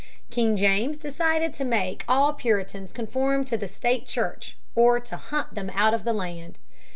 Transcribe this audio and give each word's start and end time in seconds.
King 0.31 0.57
James 0.57 0.97
decided 0.97 1.53
to 1.53 1.63
make 1.63 2.03
all 2.07 2.33
Puritans 2.33 2.91
conform 2.91 3.45
to 3.45 3.55
the 3.55 3.67
State 3.67 4.07
Church 4.07 4.57
or 4.73 4.99
to 4.99 5.15
hunt 5.15 5.53
them 5.53 5.69
out 5.75 5.93
of 5.93 6.05
the 6.05 6.13
land. 6.13 6.57